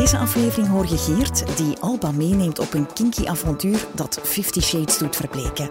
[0.00, 4.98] Deze aflevering hoor je Geert die Alba meeneemt op een kinky avontuur dat Fifty Shades
[4.98, 5.68] doet verbleken.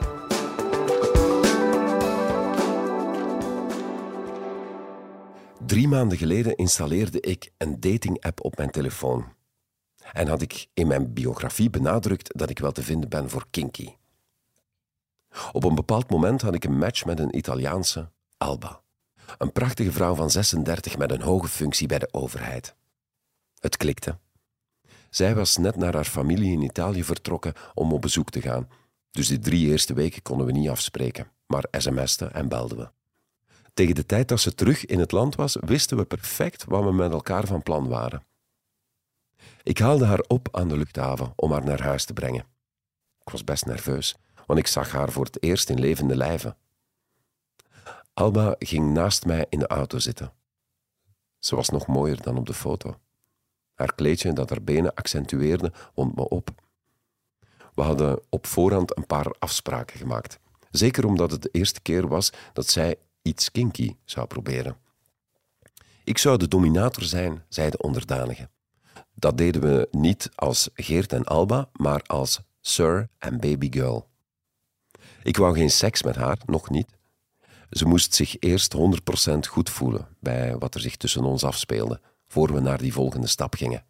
[5.65, 9.25] Drie maanden geleden installeerde ik een dating-app op mijn telefoon.
[10.13, 13.95] En had ik in mijn biografie benadrukt dat ik wel te vinden ben voor kinky.
[15.51, 18.81] Op een bepaald moment had ik een match met een Italiaanse, Alba.
[19.37, 22.77] Een prachtige vrouw van 36 met een hoge functie bij de overheid.
[23.59, 24.17] Het klikte.
[25.09, 28.69] Zij was net naar haar familie in Italië vertrokken om op bezoek te gaan.
[29.11, 32.89] Dus die drie eerste weken konden we niet afspreken, maar sms'ten en belden we.
[33.73, 36.91] Tegen de tijd dat ze terug in het land was, wisten we perfect wat we
[36.91, 38.23] met elkaar van plan waren.
[39.63, 42.45] Ik haalde haar op aan de luchthaven om haar naar huis te brengen.
[43.21, 46.57] Ik was best nerveus, want ik zag haar voor het eerst in levende lijven.
[48.13, 50.33] Alba ging naast mij in de auto zitten.
[51.39, 52.99] Ze was nog mooier dan op de foto.
[53.79, 56.49] Haar kleedje dat haar benen accentueerde, wond me op.
[57.75, 60.39] We hadden op voorhand een paar afspraken gemaakt.
[60.71, 64.77] Zeker omdat het de eerste keer was dat zij iets kinky zou proberen.
[66.03, 68.49] Ik zou de dominator zijn, zei de onderdanige.
[69.13, 74.09] Dat deden we niet als Geert en Alba, maar als Sir en Baby Girl.
[75.23, 76.97] Ik wou geen seks met haar, nog niet.
[77.69, 78.79] Ze moest zich eerst 100%
[79.49, 83.55] goed voelen bij wat er zich tussen ons afspeelde, voor we naar die volgende stap
[83.55, 83.85] gingen.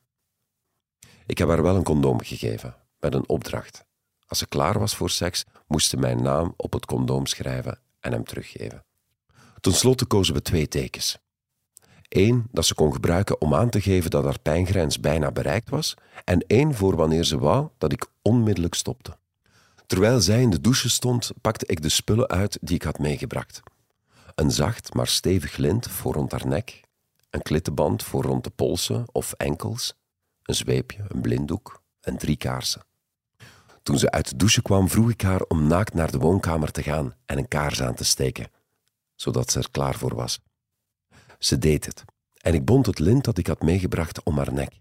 [1.25, 3.85] Ik heb haar wel een condoom gegeven, met een opdracht.
[4.27, 8.11] Als ze klaar was voor seks, moest ze mijn naam op het condoom schrijven en
[8.11, 8.83] hem teruggeven.
[9.59, 11.17] Ten slotte kozen we twee tekens.
[12.09, 15.93] Eén dat ze kon gebruiken om aan te geven dat haar pijngrens bijna bereikt was,
[16.23, 19.17] en één voor wanneer ze wou dat ik onmiddellijk stopte.
[19.85, 23.61] Terwijl zij in de douche stond, pakte ik de spullen uit die ik had meegebracht.
[24.35, 26.81] Een zacht maar stevig lint voor rond haar nek,
[27.29, 29.93] een klittenband voor rond de polsen of enkels,
[30.43, 32.85] een zweepje, een blinddoek en drie kaarsen.
[33.83, 36.83] Toen ze uit de douche kwam, vroeg ik haar om naakt naar de woonkamer te
[36.83, 38.51] gaan en een kaars aan te steken,
[39.15, 40.39] zodat ze er klaar voor was.
[41.39, 42.05] Ze deed het
[42.41, 44.79] en ik bond het lint dat ik had meegebracht om haar nek.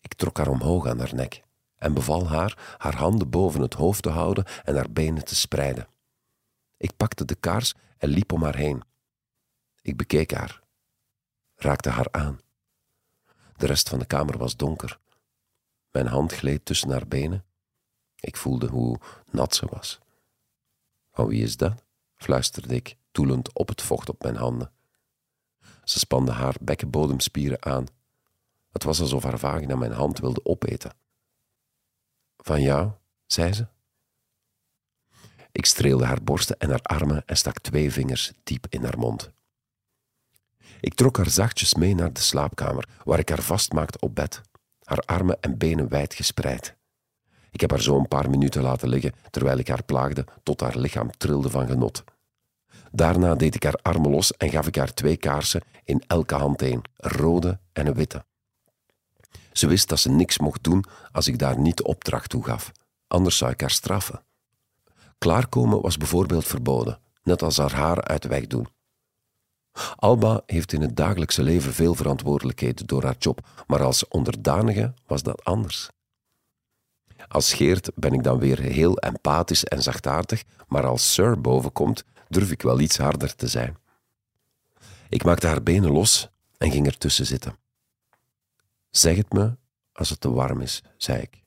[0.00, 1.42] Ik trok haar omhoog aan haar nek
[1.76, 5.88] en beval haar haar handen boven het hoofd te houden en haar benen te spreiden.
[6.76, 8.82] Ik pakte de kaars en liep om haar heen.
[9.82, 10.62] Ik bekeek haar,
[11.58, 12.38] raakte haar aan.
[13.56, 14.98] De rest van de kamer was donker.
[15.90, 17.44] Mijn hand gleed tussen haar benen.
[18.20, 19.98] Ik voelde hoe nat ze was.
[21.10, 21.84] Van wie is dat?
[22.16, 24.72] fluisterde ik, toelend op het vocht op mijn handen.
[25.84, 27.86] Ze spande haar bekkenbodemspieren aan.
[28.70, 30.92] Het was alsof haar vagina mijn hand wilde opeten.
[32.36, 32.90] Van jou,
[33.26, 33.66] zei ze.
[35.52, 39.32] Ik streelde haar borsten en haar armen en stak twee vingers diep in haar mond.
[40.80, 44.40] Ik trok haar zachtjes mee naar de slaapkamer, waar ik haar vastmaakte op bed,
[44.82, 46.76] haar armen en benen wijd gespreid.
[47.50, 50.78] Ik heb haar zo een paar minuten laten liggen, terwijl ik haar plaagde tot haar
[50.78, 52.04] lichaam trilde van genot.
[52.90, 56.62] Daarna deed ik haar armen los en gaf ik haar twee kaarsen in elke hand
[56.62, 58.24] een, een rode en een witte.
[59.52, 62.72] Ze wist dat ze niks mocht doen als ik daar niet de opdracht toe gaf,
[63.06, 64.22] anders zou ik haar straffen.
[65.18, 68.68] Klaarkomen was bijvoorbeeld verboden, net als haar haar uit de weg doen.
[69.96, 75.22] Alba heeft in het dagelijkse leven veel verantwoordelijkheden door haar job, maar als onderdanige was
[75.22, 75.90] dat anders.
[77.28, 82.50] Als Geert ben ik dan weer heel empathisch en zachtaardig, maar als Sir bovenkomt, durf
[82.50, 83.76] ik wel iets harder te zijn.
[85.08, 86.28] Ik maakte haar benen los
[86.58, 87.56] en ging ertussen zitten.
[88.90, 89.56] Zeg het me
[89.92, 91.42] als het te warm is, zei ik,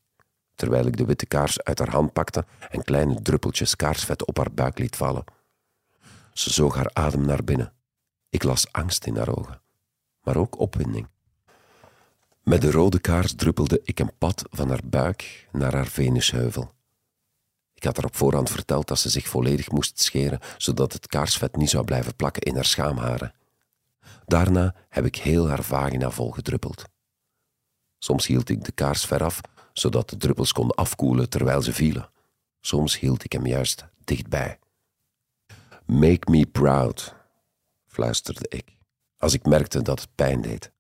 [0.56, 4.52] terwijl ik de witte kaars uit haar hand pakte en kleine druppeltjes kaarsvet op haar
[4.52, 5.24] buik liet vallen.
[6.34, 7.74] Ze zoog haar adem naar binnen.
[8.32, 9.62] Ik las angst in haar ogen,
[10.24, 11.08] maar ook opwinding.
[12.44, 16.74] Met de rode kaars druppelde ik een pad van haar buik naar haar venusheuvel.
[17.74, 21.56] Ik had haar op voorhand verteld dat ze zich volledig moest scheren, zodat het kaarsvet
[21.56, 23.34] niet zou blijven plakken in haar schaamharen.
[24.26, 26.84] Daarna heb ik heel haar vagina volgedruppeld.
[27.98, 29.42] Soms hield ik de kaars ver af,
[29.74, 32.10] zodat de druppels konden afkoelen terwijl ze vielen.
[32.60, 34.60] Soms hield ik hem juist dichtbij.
[35.86, 37.16] Make me proud,
[37.92, 38.78] fluisterde ik,
[39.18, 40.72] als ik merkte dat het pijn deed.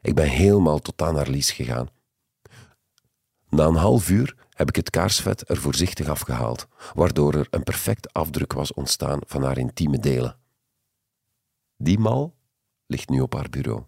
[0.00, 1.88] Ik ben helemaal tot aan haar lies gegaan.
[3.48, 8.12] Na een half uur heb ik het kaarsvet er voorzichtig afgehaald, waardoor er een perfect
[8.12, 10.38] afdruk was ontstaan van haar intieme delen.
[11.76, 12.34] Die mal
[12.86, 13.84] ligt nu op haar bureau.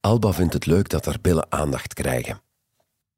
[0.00, 2.40] Alba vindt het leuk dat haar billen aandacht krijgen.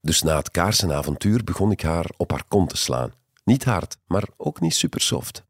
[0.01, 3.13] Dus na het kaarsenavontuur begon ik haar op haar kont te slaan.
[3.45, 5.45] Niet hard, maar ook niet supersoft.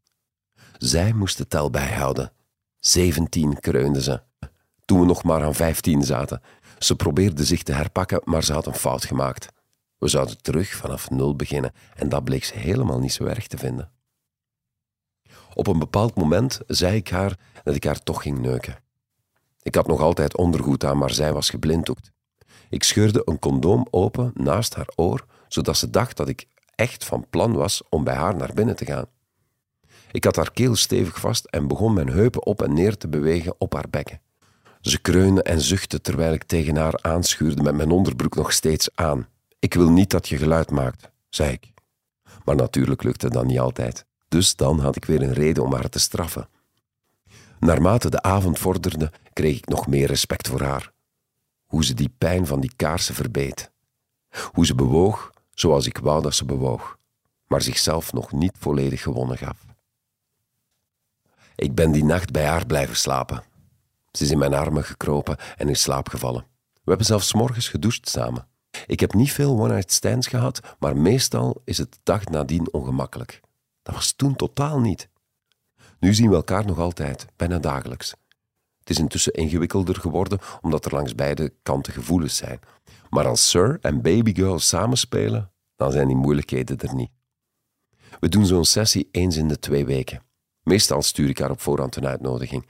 [0.77, 2.31] Zij moest de tel bijhouden.
[2.85, 4.21] Zeventien kreunde ze.
[4.85, 6.41] Toen we nog maar aan vijftien zaten.
[6.79, 9.47] Ze probeerde zich te herpakken, maar ze had een fout gemaakt.
[9.97, 13.57] We zouden terug vanaf nul beginnen en dat bleek ze helemaal niet zo erg te
[13.57, 13.91] vinden.
[15.53, 18.83] Op een bepaald moment zei ik haar dat ik haar toch ging neuken.
[19.61, 22.11] Ik had nog altijd ondergoed aan, maar zij was geblinddoekt.
[22.69, 26.45] Ik scheurde een condoom open naast haar oor, zodat ze dacht dat ik
[26.75, 29.14] echt van plan was om bij haar naar binnen te gaan.
[30.15, 33.55] Ik had haar keel stevig vast en begon mijn heupen op en neer te bewegen
[33.57, 34.21] op haar bekken.
[34.81, 39.27] Ze kreunde en zuchtte terwijl ik tegen haar aanschuurde met mijn onderbroek nog steeds aan.
[39.59, 41.73] Ik wil niet dat je geluid maakt, zei ik.
[42.45, 44.05] Maar natuurlijk lukte dat niet altijd.
[44.27, 46.49] Dus dan had ik weer een reden om haar te straffen.
[47.59, 50.91] Naarmate de avond vorderde, kreeg ik nog meer respect voor haar.
[51.65, 53.71] Hoe ze die pijn van die kaarsen verbeet.
[54.51, 56.97] Hoe ze bewoog zoals ik wou dat ze bewoog,
[57.47, 59.74] maar zichzelf nog niet volledig gewonnen gaf.
[61.55, 63.43] Ik ben die nacht bij haar blijven slapen.
[64.11, 66.45] Ze is in mijn armen gekropen en in slaap gevallen.
[66.73, 68.47] We hebben zelfs morgens gedoucht samen.
[68.85, 73.41] Ik heb niet veel one-night stands gehad, maar meestal is het de dag nadien ongemakkelijk.
[73.83, 75.09] Dat was toen totaal niet.
[75.99, 78.15] Nu zien we elkaar nog altijd, bijna dagelijks.
[78.79, 82.59] Het is intussen ingewikkelder geworden omdat er langs beide kanten gevoelens zijn.
[83.09, 87.11] Maar als Sir en Babygirl samenspelen, dan zijn die moeilijkheden er niet.
[88.19, 90.23] We doen zo'n sessie eens in de twee weken.
[90.65, 92.65] Meestal stuur ik haar op voorhand een uitnodiging.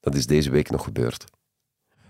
[0.00, 1.24] Dat is deze week nog gebeurd.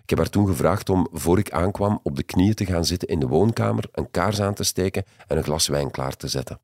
[0.03, 3.09] Ik heb haar toen gevraagd om, voor ik aankwam, op de knieën te gaan zitten
[3.09, 6.61] in de woonkamer, een kaars aan te steken en een glas wijn klaar te zetten.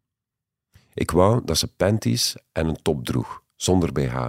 [0.94, 4.28] Ik wou dat ze panties en een top droeg, zonder BH.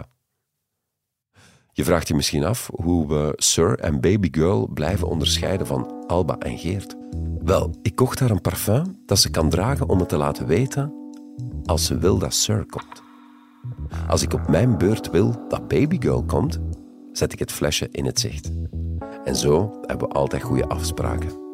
[1.72, 6.38] Je vraagt je misschien af hoe we Sir en Baby Girl blijven onderscheiden van Alba
[6.38, 6.96] en Geert.
[7.40, 10.94] Wel, ik kocht haar een parfum dat ze kan dragen om het te laten weten
[11.66, 13.09] als ze wil dat Sir komt.
[14.08, 16.60] Als ik op mijn beurt wil dat Babygirl komt,
[17.12, 18.52] zet ik het flesje in het zicht.
[19.24, 21.49] En zo hebben we altijd goede afspraken.